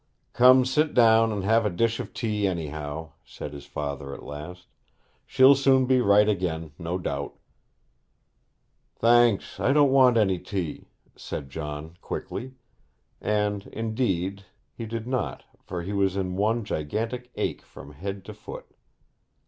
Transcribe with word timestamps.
'Come, 0.33 0.65
sit 0.65 0.95
down 0.95 1.31
and 1.31 1.43
have 1.43 1.63
a 1.63 1.69
dish 1.69 1.99
of 1.99 2.11
tea, 2.11 2.47
anyhow,' 2.47 3.11
said 3.23 3.53
his 3.53 3.67
father 3.67 4.15
at 4.15 4.23
last. 4.23 4.65
'She'll 5.27 5.53
soon 5.53 5.85
be 5.85 6.01
right 6.01 6.27
again, 6.27 6.71
no 6.79 6.97
doubt.' 6.97 7.37
'Thanks; 8.95 9.59
I 9.59 9.71
don't 9.73 9.91
want 9.91 10.17
any 10.17 10.39
tea,' 10.39 10.87
said 11.15 11.51
John 11.51 11.97
quickly. 12.01 12.53
And, 13.21 13.67
indeed, 13.67 14.45
he 14.73 14.87
did 14.87 15.05
not, 15.05 15.43
for 15.61 15.83
he 15.83 15.93
was 15.93 16.17
in 16.17 16.35
one 16.35 16.63
gigantic 16.63 17.29
ache 17.35 17.61
from 17.61 17.91
head 17.91 18.25
to 18.25 18.33
foot. 18.33 18.65